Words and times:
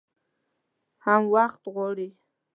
هم 1.05 1.21
وخت 1.35 1.61
غواړي. 1.73 2.09